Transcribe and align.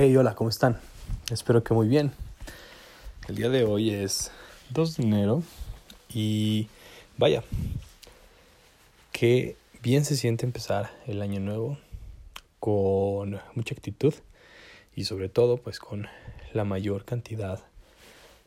Hey, 0.00 0.16
hola, 0.16 0.36
¿cómo 0.36 0.48
están? 0.48 0.78
Espero 1.28 1.64
que 1.64 1.74
muy 1.74 1.88
bien. 1.88 2.12
El 3.26 3.34
día 3.34 3.48
de 3.48 3.64
hoy 3.64 3.90
es 3.90 4.30
2 4.70 4.96
de 4.96 5.02
enero 5.02 5.42
y 6.08 6.68
vaya, 7.16 7.42
qué 9.10 9.56
bien 9.82 10.04
se 10.04 10.14
siente 10.14 10.46
empezar 10.46 10.92
el 11.08 11.20
año 11.20 11.40
nuevo 11.40 11.80
con 12.60 13.40
mucha 13.56 13.74
actitud 13.74 14.14
y 14.94 15.02
sobre 15.02 15.28
todo 15.28 15.56
pues 15.56 15.80
con 15.80 16.06
la 16.52 16.62
mayor 16.62 17.04
cantidad 17.04 17.58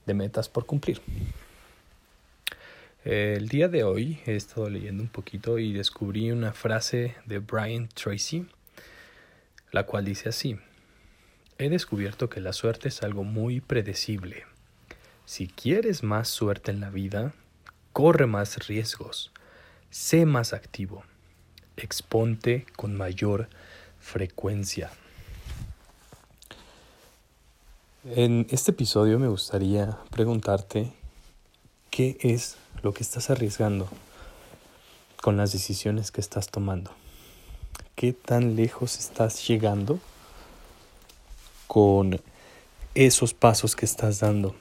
de 0.06 0.14
metas 0.14 0.48
por 0.48 0.66
cumplir. 0.66 1.02
El 3.04 3.50
día 3.50 3.68
de 3.68 3.84
hoy 3.84 4.22
he 4.26 4.38
estado 4.38 4.70
leyendo 4.70 5.04
un 5.04 5.10
poquito 5.10 5.60
y 5.60 5.74
descubrí 5.74 6.32
una 6.32 6.54
frase 6.54 7.16
de 7.26 7.40
Brian 7.40 7.90
Tracy, 7.90 8.48
la 9.74 9.86
cual 9.86 10.06
dice 10.06 10.30
así, 10.30 10.58
He 11.62 11.70
descubierto 11.70 12.28
que 12.28 12.42
la 12.42 12.54
suerte 12.54 12.88
es 12.90 13.04
algo 13.04 13.24
muy 13.24 13.62
predecible. 13.62 14.46
Si 15.26 15.46
quieres 15.46 16.02
más 16.02 16.28
suerte 16.28 16.72
en 16.72 16.80
la 16.80 16.90
vida, 16.90 17.36
corre 17.94 18.26
más 18.26 18.68
riesgos, 18.68 19.30
sé 19.92 20.26
más 20.26 20.54
activo, 20.54 21.04
exponte 21.78 22.66
con 22.76 22.98
mayor 22.98 23.48
frecuencia. 24.00 24.90
En 28.06 28.48
este 28.50 28.72
episodio 28.72 29.20
me 29.20 29.28
gustaría 29.28 30.00
preguntarte 30.10 30.92
qué 31.92 32.18
es 32.22 32.58
lo 32.82 32.92
que 32.92 33.04
estás 33.04 33.30
arriesgando 33.30 33.88
con 35.22 35.38
las 35.38 35.52
decisiones 35.52 36.10
que 36.10 36.22
estás 36.22 36.50
tomando. 36.50 36.90
¿Qué 37.94 38.14
tan 38.14 38.56
lejos 38.56 38.98
estás 38.98 39.48
llegando 39.48 40.00
con 41.72 42.20
esos 42.96 43.34
pasos 43.34 43.78
que 43.78 43.86
estás 43.86 44.20
dando. 44.20 44.54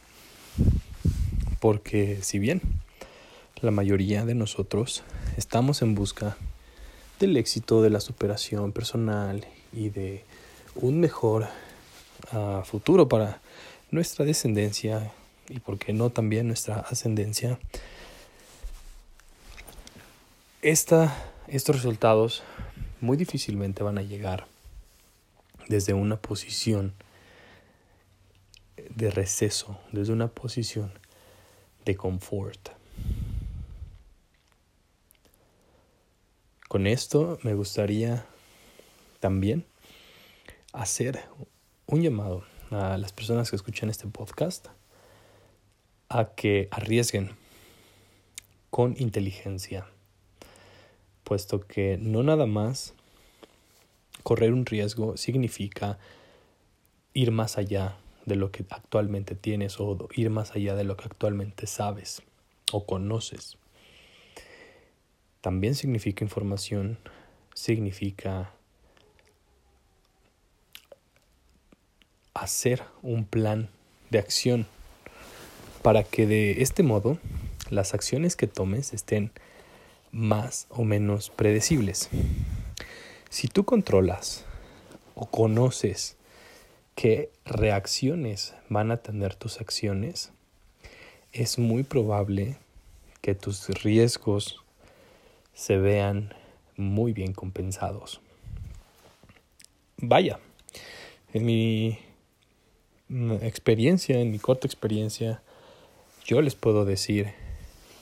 Porque 1.59 2.21
si 2.23 2.39
bien 2.39 2.61
la 3.63 3.73
mayoría 3.73 4.25
de 4.25 4.37
nosotros 4.37 5.03
estamos 5.37 5.83
en 5.83 5.97
busca 5.97 6.37
del 7.19 7.37
éxito, 7.37 7.83
de 7.83 7.91
la 7.91 7.99
superación 7.99 8.71
personal 8.71 9.45
y 9.73 9.89
de 9.89 10.23
un 10.77 11.01
mejor 11.01 11.49
uh, 12.33 12.63
futuro 12.63 13.09
para 13.09 13.41
nuestra 13.91 14.25
descendencia 14.25 15.11
y 15.49 15.59
por 15.59 15.79
qué 15.79 15.93
no 15.93 16.11
también 16.11 16.47
nuestra 16.47 16.77
ascendencia, 16.77 17.59
esta, 20.63 21.13
estos 21.49 21.75
resultados 21.75 22.45
muy 23.01 23.17
difícilmente 23.17 23.83
van 23.83 23.99
a 23.99 24.03
llegar 24.03 24.47
desde 25.71 25.95
una 25.95 26.21
posición 26.21 26.95
de 28.93 29.09
receso, 29.09 29.79
desde 29.93 30.13
una 30.13 30.27
posición 30.27 30.93
de 31.85 31.95
confort. 31.95 32.71
Con 36.69 36.89
esto 36.89 37.39
me 37.45 37.55
gustaría 37.55 38.27
también 39.21 39.65
hacer 40.73 41.21
un 41.87 42.03
llamado 42.03 42.45
a 42.73 42.99
las 42.99 43.13
personas 43.13 43.49
que 43.49 43.57
escuchan 43.57 43.91
este 43.91 44.09
podcast 44.09 44.67
a 46.09 46.35
que 46.35 46.67
arriesguen 46.73 47.31
con 48.71 48.97
inteligencia, 48.99 49.87
puesto 51.23 51.61
que 51.61 51.97
no 51.97 52.25
nada 52.25 52.47
más 52.47 52.95
correr 54.23 54.53
un 54.53 54.67
riesgo 54.67 55.17
significa 55.17 55.99
ir 57.15 57.31
más 57.31 57.59
allá 57.59 57.97
de 58.27 58.37
lo 58.37 58.51
que 58.53 58.65
actualmente 58.71 59.35
tienes 59.35 59.81
o 59.81 60.09
ir 60.15 60.31
más 60.31 60.55
allá 60.55 60.75
de 60.75 60.85
lo 60.85 60.97
que 60.97 61.05
actualmente 61.05 61.67
sabes 61.67 62.23
o 62.73 62.87
conoces. 62.87 63.57
También 65.41 65.75
significa 65.75 66.25
información, 66.25 66.99
significa 67.55 68.53
hacer 72.35 72.83
un 73.03 73.25
plan 73.25 73.69
de 74.11 74.19
acción 74.19 74.67
para 75.83 76.05
que 76.05 76.27
de 76.27 76.63
este 76.63 76.83
modo 76.83 77.19
las 77.71 77.95
acciones 77.95 78.37
que 78.37 78.47
tomes 78.47 78.93
estén 78.93 79.33
más 80.13 80.67
o 80.71 80.85
menos 80.85 81.31
predecibles. 81.31 82.11
Si 83.31 83.47
tú 83.47 83.65
controlas 83.65 84.45
o 85.15 85.27
conoces 85.27 86.17
qué 86.97 87.31
reacciones 87.45 88.55
van 88.69 88.91
a 88.91 88.97
tener 88.97 89.37
tus 89.37 89.61
acciones, 89.61 90.33
es 91.33 91.57
muy 91.57 91.85
probable 91.85 92.57
que 93.21 93.37
tus 93.37 93.69
riesgos 93.85 94.57
se 95.55 95.79
vean 95.79 96.35
muy 96.77 97.13
bien 97.13 97.33
compensados. 97.33 98.21
Vaya, 99.97 100.41
en 101.33 101.47
mi 101.47 101.99
experiencia, 103.43 104.19
en 104.19 104.33
mi 104.33 104.41
corta 104.41 104.67
experiencia, 104.67 105.41
yo 106.25 106.43
les 106.43 106.57
puedo 106.57 106.85
decir 106.85 107.33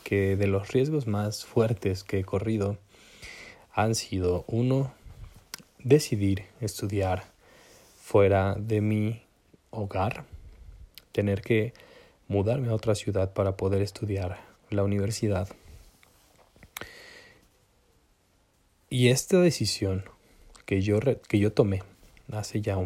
que 0.05 0.37
de 0.37 0.47
los 0.47 0.73
riesgos 0.73 1.07
más 1.07 1.45
fuertes 1.45 2.03
que 2.03 2.21
he 2.21 2.25
corrido 2.25 2.79
han 3.73 3.95
sido 3.95 4.47
uno, 4.49 4.95
decidir 5.83 6.45
estudiar 6.61 7.25
fuera 8.01 8.55
de 8.55 8.81
mi 8.81 9.23
hogar, 9.71 10.25
tener 11.13 11.43
que 11.43 11.73
mudarme 12.27 12.69
a 12.69 12.75
otra 12.75 12.95
ciudad 12.95 13.33
para 13.33 13.57
poder 13.57 13.83
estudiar 13.83 14.39
la 14.71 14.85
universidad. 14.85 15.49
Y 18.91 19.09
esta 19.09 19.41
decisión 19.41 20.05
que 20.65 20.81
yo, 20.83 21.01
que 21.29 21.39
yo 21.39 21.53
tomé 21.53 21.83
hace 22.33 22.61
ya 22.61 22.79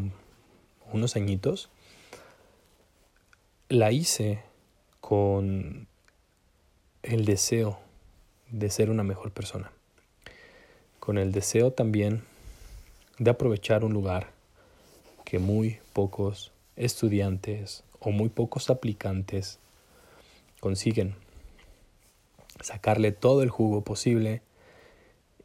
unos 0.93 1.17
añitos, 1.17 1.71
la 3.69 3.93
hice 3.93 4.43
con 5.01 5.87
el 7.03 7.25
deseo 7.25 7.79
de 8.51 8.71
ser 8.71 8.91
una 8.91 9.03
mejor 9.03 9.33
persona, 9.33 9.73
con 11.01 11.19
el 11.19 11.33
deseo 11.33 11.73
también 11.73 12.25
de 13.19 13.31
aprovechar 13.31 13.85
un 13.85 13.93
lugar 13.93 14.31
que 15.25 15.39
muy 15.39 15.79
pocos 15.93 16.53
estudiantes 16.77 17.85
o 18.01 18.11
muy 18.11 18.29
pocos 18.29 18.71
aplicantes 18.71 19.59
consiguen. 20.61 21.15
Sacarle 22.61 23.13
todo 23.13 23.43
el 23.43 23.51
jugo 23.51 23.83
posible 23.83 24.43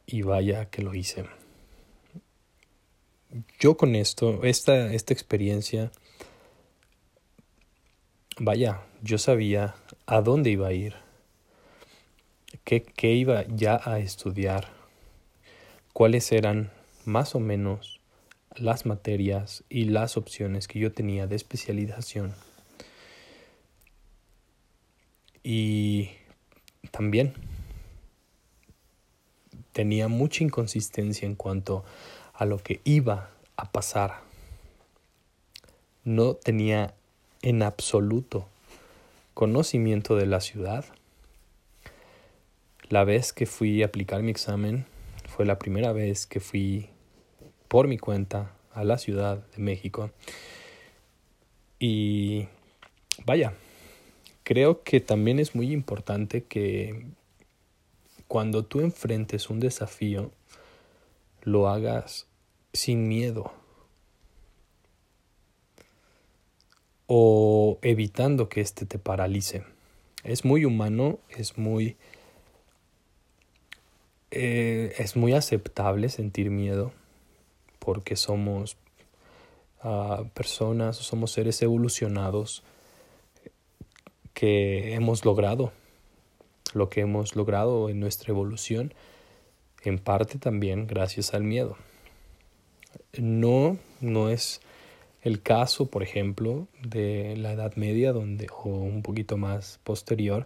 y 0.05 0.21
vaya 0.21 0.69
que 0.69 0.81
lo 0.81 0.93
hice. 0.93 1.25
Yo 3.59 3.75
con 3.75 3.95
esto, 3.95 4.43
esta, 4.43 4.93
esta 4.93 5.13
experiencia, 5.13 5.91
vaya, 8.39 8.81
yo 9.01 9.17
sabía 9.17 9.75
a 10.05 10.21
dónde 10.21 10.51
iba 10.51 10.67
a 10.67 10.73
ir, 10.73 10.95
qué, 12.63 12.83
qué 12.83 13.13
iba 13.13 13.45
ya 13.47 13.81
a 13.83 13.99
estudiar, 13.99 14.69
cuáles 15.91 16.31
eran 16.31 16.71
más 17.07 17.35
o 17.35 17.39
menos 17.39 18.01
las 18.53 18.85
materias 18.85 19.63
y 19.69 19.85
las 19.85 20.17
opciones 20.17 20.67
que 20.67 20.79
yo 20.79 20.91
tenía 20.91 21.25
de 21.25 21.37
especialización. 21.37 22.35
Y 25.41 26.09
también 26.91 27.33
tenía 29.71 30.09
mucha 30.09 30.43
inconsistencia 30.43 31.25
en 31.25 31.35
cuanto 31.35 31.85
a 32.33 32.43
lo 32.43 32.57
que 32.57 32.81
iba 32.83 33.29
a 33.55 33.71
pasar. 33.71 34.19
No 36.03 36.33
tenía 36.33 36.93
en 37.41 37.63
absoluto 37.63 38.49
conocimiento 39.33 40.17
de 40.17 40.25
la 40.25 40.41
ciudad. 40.41 40.83
La 42.89 43.05
vez 43.05 43.31
que 43.31 43.45
fui 43.45 43.81
a 43.81 43.85
aplicar 43.85 44.23
mi 44.23 44.31
examen 44.31 44.85
fue 45.29 45.45
la 45.45 45.57
primera 45.57 45.93
vez 45.93 46.27
que 46.27 46.41
fui 46.41 46.89
por 47.67 47.87
mi 47.87 47.97
cuenta 47.97 48.53
a 48.73 48.83
la 48.83 48.97
Ciudad 48.97 49.45
de 49.55 49.61
México. 49.61 50.11
Y 51.79 52.47
vaya, 53.25 53.53
creo 54.43 54.83
que 54.83 54.99
también 54.99 55.39
es 55.39 55.55
muy 55.55 55.71
importante 55.71 56.43
que 56.43 57.05
cuando 58.27 58.65
tú 58.65 58.81
enfrentes 58.81 59.49
un 59.49 59.59
desafío, 59.59 60.31
lo 61.43 61.69
hagas 61.69 62.27
sin 62.73 63.07
miedo 63.07 63.51
o 67.07 67.79
evitando 67.81 68.49
que 68.49 68.61
éste 68.61 68.85
te 68.85 68.99
paralice. 68.99 69.63
Es 70.23 70.43
muy 70.43 70.65
humano, 70.65 71.19
es 71.29 71.57
muy 71.57 71.95
eh, 74.31 74.93
es 74.97 75.15
muy 75.15 75.33
aceptable 75.33 76.09
sentir 76.09 76.49
miedo 76.49 76.91
porque 77.87 78.17
somos 78.17 78.75
uh, 79.81 80.27
personas, 80.33 80.97
somos 80.97 81.31
seres 81.31 81.61
evolucionados 81.61 82.61
que 84.33 84.93
hemos 84.93 85.23
logrado 85.23 85.71
lo 86.73 86.89
que 86.89 86.99
hemos 86.99 87.37
logrado 87.37 87.87
en 87.87 88.01
nuestra 88.01 88.33
evolución, 88.33 88.93
en 89.85 89.99
parte 89.99 90.37
también 90.37 90.85
gracias 90.85 91.33
al 91.33 91.45
miedo. 91.45 91.77
No, 93.17 93.77
no 94.01 94.29
es 94.29 94.59
el 95.21 95.41
caso, 95.41 95.85
por 95.85 96.03
ejemplo, 96.03 96.67
de 96.83 97.37
la 97.37 97.53
Edad 97.53 97.77
Media, 97.77 98.11
donde, 98.11 98.47
o 98.65 98.67
un 98.67 99.01
poquito 99.01 99.37
más 99.37 99.79
posterior, 99.85 100.45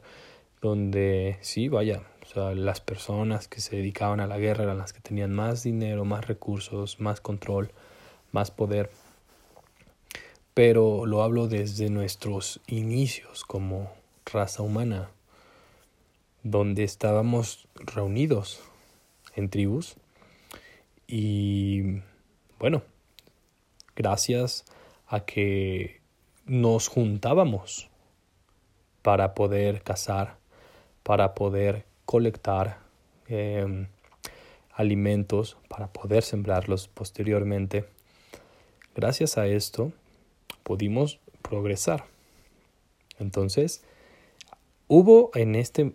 donde 0.61 1.37
sí, 1.41 1.67
vaya, 1.67 2.03
o 2.23 2.25
sea, 2.25 2.53
las 2.53 2.81
personas 2.81 3.47
que 3.47 3.61
se 3.61 3.77
dedicaban 3.77 4.19
a 4.19 4.27
la 4.27 4.37
guerra 4.37 4.63
eran 4.65 4.77
las 4.77 4.93
que 4.93 5.01
tenían 5.01 5.33
más 5.33 5.63
dinero, 5.63 6.05
más 6.05 6.27
recursos, 6.27 6.99
más 6.99 7.19
control, 7.19 7.71
más 8.31 8.51
poder. 8.51 8.91
Pero 10.53 11.05
lo 11.05 11.23
hablo 11.23 11.47
desde 11.47 11.89
nuestros 11.89 12.61
inicios 12.67 13.43
como 13.43 13.91
raza 14.25 14.61
humana, 14.61 15.09
donde 16.43 16.83
estábamos 16.83 17.67
reunidos 17.75 18.61
en 19.35 19.49
tribus 19.49 19.95
y 21.07 22.01
bueno, 22.57 22.83
gracias 23.95 24.65
a 25.07 25.25
que 25.25 25.99
nos 26.45 26.87
juntábamos 26.87 27.89
para 29.01 29.33
poder 29.33 29.81
cazar, 29.81 30.37
para 31.03 31.33
poder 31.33 31.85
colectar 32.05 32.79
em, 33.27 33.87
alimentos, 34.73 35.57
para 35.67 35.87
poder 35.87 36.23
sembrarlos 36.23 36.87
posteriormente. 36.87 37.85
Gracias 38.95 39.37
a 39.37 39.47
esto 39.47 39.91
pudimos 40.63 41.19
progresar. 41.41 42.05
Entonces, 43.19 43.83
hubo 44.87 45.31
en, 45.35 45.55
este, 45.55 45.93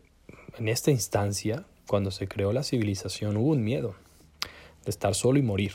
en 0.58 0.68
esta 0.68 0.90
instancia, 0.90 1.64
cuando 1.86 2.10
se 2.10 2.28
creó 2.28 2.52
la 2.52 2.62
civilización, 2.62 3.36
hubo 3.36 3.50
un 3.50 3.62
miedo 3.62 3.94
de 4.84 4.90
estar 4.90 5.14
solo 5.14 5.38
y 5.38 5.42
morir. 5.42 5.72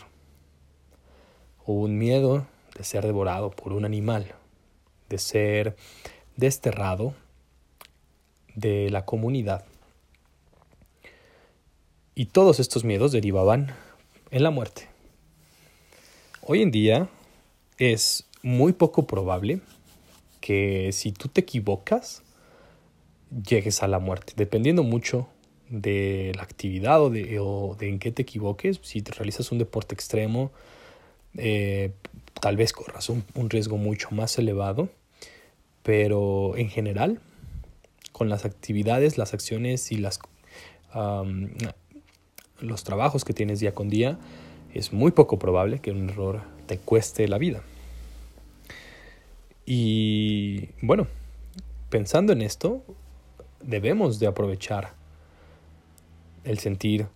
Hubo 1.65 1.81
un 1.81 1.97
miedo 1.97 2.47
de 2.77 2.83
ser 2.83 3.05
devorado 3.05 3.51
por 3.51 3.73
un 3.73 3.85
animal, 3.85 4.33
de 5.09 5.17
ser 5.17 5.75
desterrado 6.37 7.13
de 8.55 8.89
la 8.89 9.05
comunidad. 9.05 9.65
Y 12.15 12.25
todos 12.25 12.59
estos 12.59 12.83
miedos 12.83 13.11
derivaban 13.11 13.73
en 14.31 14.43
la 14.43 14.51
muerte. 14.51 14.87
Hoy 16.41 16.61
en 16.61 16.71
día 16.71 17.09
es 17.77 18.25
muy 18.43 18.73
poco 18.73 19.07
probable 19.07 19.61
que 20.39 20.91
si 20.91 21.11
tú 21.11 21.27
te 21.27 21.41
equivocas, 21.41 22.23
llegues 23.47 23.83
a 23.83 23.87
la 23.87 23.99
muerte, 23.99 24.33
dependiendo 24.35 24.83
mucho 24.83 25.27
de 25.69 26.33
la 26.35 26.43
actividad 26.43 27.01
o 27.01 27.09
de, 27.09 27.39
o 27.39 27.75
de 27.79 27.87
en 27.89 27.99
qué 27.99 28.11
te 28.11 28.23
equivoques. 28.23 28.79
Si 28.83 29.01
te 29.01 29.13
realizas 29.13 29.51
un 29.51 29.57
deporte 29.57 29.95
extremo, 29.95 30.51
eh, 31.37 31.91
tal 32.39 32.57
vez 32.57 32.73
corras 32.73 33.09
un, 33.09 33.23
riesgo 33.49 33.77
mucho 33.77 34.09
más 34.11 34.37
elevado, 34.37 34.89
pero 35.83 36.57
en 36.57 36.69
general, 36.69 37.19
con 38.11 38.29
las 38.29 38.45
actividades, 38.45 39.17
las 39.17 39.33
acciones 39.33 39.91
y 39.91 39.97
las, 39.97 40.19
los 42.59 42.83
trabajos 42.83 43.25
que 43.25 43.33
tienes 43.33 43.59
día 43.59 43.73
con 43.73 43.89
día, 43.89 44.19
es 44.73 44.93
muy 44.93 45.11
poco 45.11 45.39
probable 45.39 45.79
que 45.79 45.91
un 45.91 46.09
error 46.09 46.41
te 46.67 46.77
cueste 46.77 47.27
la 47.27 47.37
vida. 47.37 47.61
Y 49.65 50.69
bueno, 50.81 51.07
pensando 51.89 52.33
en 52.33 52.41
esto, 52.41 52.83
debemos 53.61 54.19
de 54.19 54.27
aprovechar 54.27 54.93
el 56.43 56.59
sentir 56.59 57.07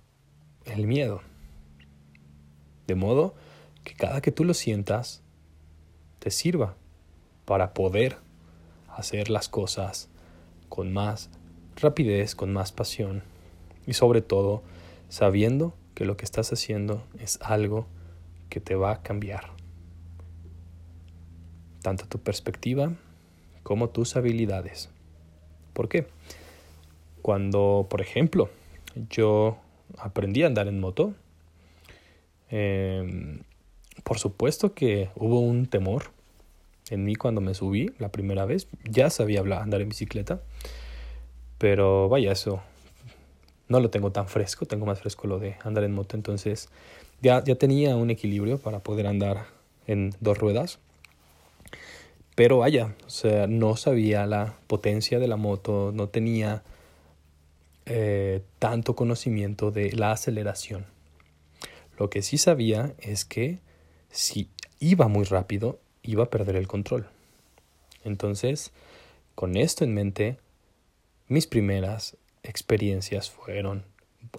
el 0.66 0.88
miedo. 0.88 1.22
De 2.88 2.96
modo 2.96 3.36
que 3.84 3.94
cada 3.94 4.22
que 4.22 4.32
tú 4.32 4.44
lo 4.44 4.54
sientas, 4.54 5.22
te 6.20 6.32
sirva 6.32 6.76
para 7.46 7.74
poder 7.74 8.18
hacer 8.88 9.30
las 9.30 9.50
cosas 9.50 10.10
con 10.70 10.94
más 10.94 11.30
rapidez, 11.76 12.36
con 12.36 12.54
más 12.54 12.72
pasión 12.72 13.24
y 13.86 13.94
sobre 13.94 14.22
todo 14.22 14.64
sabiendo 15.10 15.74
que 15.94 16.06
lo 16.06 16.18
que 16.18 16.26
estás 16.26 16.52
haciendo 16.52 17.04
es 17.20 17.40
algo 17.42 17.88
que 18.50 18.60
te 18.60 18.76
va 18.76 18.92
a 18.92 19.02
cambiar. 19.02 19.52
Tanto 21.82 22.06
tu 22.08 22.20
perspectiva 22.20 22.94
como 23.64 23.90
tus 23.90 24.16
habilidades. 24.16 24.90
¿Por 25.74 25.90
qué? 25.90 26.08
Cuando, 27.22 27.88
por 27.90 28.02
ejemplo, 28.02 28.50
yo 29.10 29.58
aprendí 29.98 30.44
a 30.44 30.48
andar 30.48 30.68
en 30.68 30.80
moto, 30.80 31.14
eh, 32.50 33.42
por 34.04 34.20
supuesto 34.20 34.74
que 34.74 35.10
hubo 35.16 35.40
un 35.40 35.66
temor 35.66 36.15
en 36.90 37.04
mí 37.04 37.16
cuando 37.16 37.42
me 37.42 37.54
subí 37.54 37.92
la 38.00 38.10
primera 38.10 38.46
vez. 38.46 38.68
Ya 38.84 39.10
sabía 39.10 39.42
andar 39.42 39.82
en 39.82 39.90
bicicleta, 39.90 40.42
pero 41.58 42.10
vaya, 42.10 42.32
eso 42.32 42.62
no 43.68 43.80
lo 43.80 43.90
tengo 43.90 44.12
tan 44.12 44.28
fresco, 44.28 44.66
tengo 44.66 44.86
más 44.86 45.00
fresco 45.00 45.28
lo 45.28 45.40
de 45.40 45.56
andar 45.64 45.84
en 45.84 45.94
moto, 45.94 46.16
entonces 46.16 46.70
ya, 47.22 47.44
ya 47.44 47.56
tenía 47.56 47.96
un 47.96 48.12
equilibrio 48.12 48.60
para 48.60 48.80
poder 48.80 49.08
andar 49.08 49.48
en 49.88 50.12
dos 50.20 50.38
ruedas. 50.38 50.80
Pero 52.36 52.58
vaya, 52.60 52.96
o 53.06 53.10
sea, 53.10 53.48
no 53.48 53.78
sabía 53.78 54.26
la 54.26 54.58
potencia 54.68 55.20
de 55.20 55.28
la 55.28 55.38
moto, 55.38 55.92
no 55.94 56.10
tenía 56.10 56.64
eh, 57.86 58.42
tanto 58.60 58.96
conocimiento 58.96 59.72
de 59.72 59.94
la 59.94 60.12
aceleración. 60.12 60.86
Lo 61.98 62.10
que 62.10 62.22
sí 62.22 62.38
sabía 62.38 62.94
es 63.00 63.24
que 63.24 63.60
si 64.10 64.50
iba 64.80 65.08
muy 65.08 65.24
rápido, 65.24 65.80
iba 66.06 66.24
a 66.24 66.30
perder 66.30 66.56
el 66.56 66.68
control. 66.68 67.08
Entonces, 68.04 68.72
con 69.34 69.58
esto 69.58 69.84
en 69.84 69.94
mente, 69.94 70.38
mis 71.28 71.48
primeras 71.48 72.18
experiencias 72.44 73.30
fueron 73.30 73.84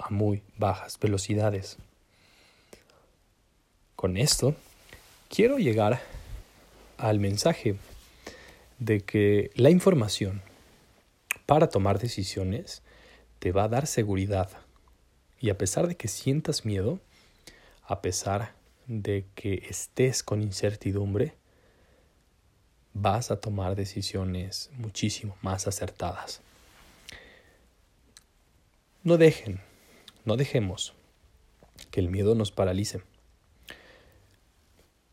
a 0.00 0.10
muy 0.10 0.42
bajas 0.56 0.98
velocidades. 0.98 1.76
Con 3.96 4.16
esto, 4.16 4.54
quiero 5.28 5.58
llegar 5.58 6.00
al 6.98 7.18
mensaje 7.18 7.76
de 8.78 9.00
que 9.00 9.50
la 9.54 9.70
información 9.70 10.42
para 11.46 11.68
tomar 11.68 11.98
decisiones 11.98 12.82
te 13.38 13.52
va 13.52 13.64
a 13.64 13.68
dar 13.68 13.86
seguridad. 13.86 14.50
Y 15.40 15.50
a 15.50 15.58
pesar 15.58 15.88
de 15.88 15.96
que 15.96 16.08
sientas 16.08 16.64
miedo, 16.64 17.00
a 17.82 18.00
pesar 18.00 18.54
de 18.86 19.24
que 19.34 19.66
estés 19.68 20.22
con 20.22 20.42
incertidumbre, 20.42 21.34
vas 23.00 23.30
a 23.30 23.40
tomar 23.40 23.76
decisiones 23.76 24.70
muchísimo 24.76 25.36
más 25.42 25.66
acertadas. 25.66 26.40
No 29.02 29.16
dejen, 29.16 29.60
no 30.24 30.36
dejemos 30.36 30.94
que 31.90 32.00
el 32.00 32.08
miedo 32.08 32.34
nos 32.34 32.50
paralice. 32.50 33.02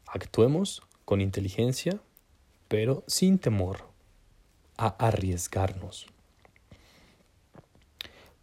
Actuemos 0.08 0.82
con 1.06 1.22
inteligencia, 1.22 2.00
pero 2.68 3.04
sin 3.08 3.40
temor 3.40 3.88
a 4.78 4.88
arriesgarnos. 4.88 6.08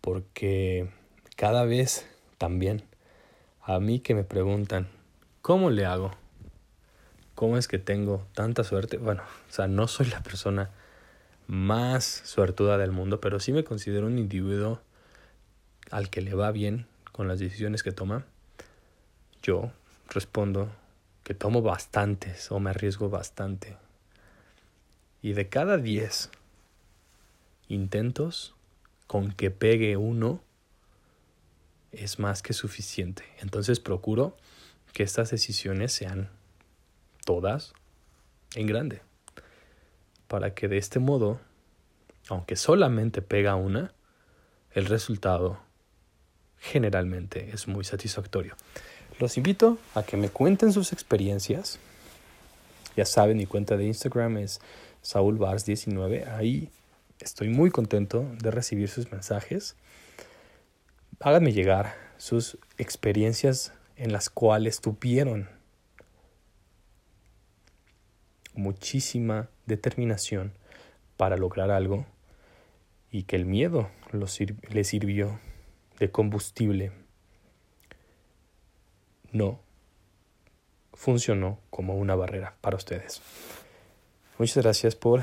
Porque 0.01 0.91
cada 1.37 1.65
vez 1.65 2.07
también 2.39 2.83
a 3.63 3.81
mí 3.81 4.01
que 4.01 4.15
me 4.15 4.25
preguntan, 4.25 4.89
¿Cómo 5.43 5.71
le 5.71 5.87
hago? 5.87 6.11
¿Cómo 7.41 7.57
es 7.57 7.69
que 7.69 7.79
tengo 7.79 8.27
tanta 8.35 8.65
suerte? 8.65 8.99
Bueno, 8.99 9.23
o 9.23 9.51
sea, 9.51 9.67
no 9.67 9.89
soy 9.89 10.09
la 10.09 10.23
persona 10.23 10.69
más 11.47 12.05
suertuda 12.05 12.77
del 12.77 12.93
mundo, 12.93 13.19
pero 13.19 13.41
sí 13.41 13.51
me 13.55 13.65
considero 13.65 14.09
un 14.09 14.19
individuo 14.19 14.83
al 15.91 16.11
que 16.11 16.21
le 16.21 16.35
va 16.35 16.51
bien 16.53 16.87
con 17.13 17.29
las 17.29 17.39
decisiones 17.39 17.83
que 17.83 17.93
toma. 17.93 18.27
Yo 19.43 19.73
respondo 20.11 20.71
que 21.25 21.33
tomo 21.33 21.63
bastantes 21.63 22.53
o 22.53 22.61
me 22.61 22.69
arriesgo 22.69 23.09
bastante. 23.09 23.79
Y 25.23 25.33
de 25.33 25.49
cada 25.49 25.79
10 25.79 26.29
intentos, 27.69 28.55
con 29.07 29.33
que 29.33 29.51
pegue 29.51 29.97
uno, 29.97 30.43
es 31.91 32.19
más 32.19 32.43
que 32.43 32.53
suficiente. 32.53 33.25
Entonces 33.41 33.81
procuro 33.81 34.37
que 34.93 35.05
estas 35.05 35.31
decisiones 35.31 35.91
sean 35.91 36.29
todas 37.25 37.73
en 38.55 38.67
grande, 38.67 39.03
para 40.29 40.55
que 40.55 40.69
de 40.69 40.79
este 40.79 40.99
modo, 40.99 41.41
aunque 42.29 42.57
solamente 42.57 43.23
pega 43.23 43.55
una, 43.55 43.93
el 44.73 44.87
resultado 44.87 45.61
generalmente 46.59 47.51
es 47.53 47.67
muy 47.67 47.85
satisfactorio. 47.85 48.55
Los 49.19 49.37
invito 49.37 49.79
a 49.95 50.03
que 50.03 50.17
me 50.17 50.29
cuenten 50.29 50.73
sus 50.73 50.93
experiencias 50.93 51.79
Ya 52.97 53.05
saben, 53.05 53.37
mi 53.37 53.47
cuenta 53.47 53.77
de 53.77 53.85
Instagram 53.85 54.39
es 54.39 54.61
saulbars19. 55.03 56.27
Ahí 56.29 56.71
estoy 57.21 57.49
muy 57.49 57.71
contento 57.71 58.27
de 58.43 58.51
recibir 58.51 58.89
sus 58.89 59.13
mensajes. 59.13 59.77
Háganme 61.21 61.53
llegar 61.53 61.95
sus 62.19 62.59
experiencias 62.79 63.73
en 63.97 64.13
las 64.13 64.29
cuales 64.29 64.81
tuvieron 64.81 65.49
muchísima 68.55 69.49
determinación 69.67 70.53
para 71.17 71.37
lograr 71.37 71.71
algo 71.71 72.07
y 73.11 73.25
que 73.25 73.37
el 73.37 73.45
miedo 73.45 73.91
les 74.13 74.87
sirvió 74.89 75.39
de 75.99 76.11
combustible. 76.11 76.93
No 79.33 79.61
funcionó 80.95 81.59
como 81.71 81.97
una 81.97 82.15
barrera 82.15 82.57
para 82.61 82.77
ustedes. 82.77 83.23
Muchas 84.39 84.63
gracias 84.63 84.97
por 84.97 85.21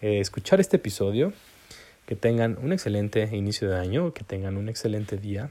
eh, 0.00 0.20
escuchar 0.20 0.60
este 0.60 0.76
episodio. 0.76 1.32
Que 2.06 2.14
tengan 2.14 2.56
un 2.62 2.72
excelente 2.72 3.28
inicio 3.32 3.68
de 3.68 3.80
año, 3.80 4.14
que 4.14 4.22
tengan 4.22 4.56
un 4.56 4.68
excelente 4.68 5.16
día. 5.16 5.50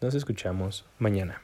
Nos 0.00 0.14
escuchamos 0.14 0.86
mañana. 1.00 1.42